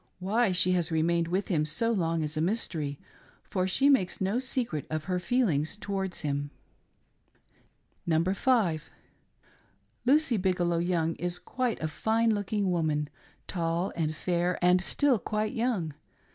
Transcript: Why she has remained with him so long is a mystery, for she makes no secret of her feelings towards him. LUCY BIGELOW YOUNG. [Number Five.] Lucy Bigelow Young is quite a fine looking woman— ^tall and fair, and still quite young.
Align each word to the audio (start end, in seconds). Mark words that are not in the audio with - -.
Why 0.17 0.51
she 0.51 0.71
has 0.71 0.91
remained 0.91 1.27
with 1.27 1.49
him 1.49 1.63
so 1.63 1.91
long 1.91 2.23
is 2.23 2.35
a 2.35 2.41
mystery, 2.41 2.97
for 3.43 3.67
she 3.67 3.87
makes 3.87 4.19
no 4.19 4.39
secret 4.39 4.87
of 4.89 5.03
her 5.03 5.19
feelings 5.19 5.77
towards 5.77 6.21
him. 6.21 6.49
LUCY 6.49 6.49
BIGELOW 6.49 7.29
YOUNG. 7.29 7.59
[Number 8.07 8.33
Five.] 8.33 8.89
Lucy 10.07 10.37
Bigelow 10.37 10.77
Young 10.79 11.15
is 11.17 11.37
quite 11.37 11.79
a 11.83 11.87
fine 11.87 12.33
looking 12.33 12.71
woman— 12.71 13.11
^tall 13.47 13.91
and 13.95 14.15
fair, 14.15 14.57
and 14.65 14.81
still 14.81 15.19
quite 15.19 15.53
young. 15.53 15.93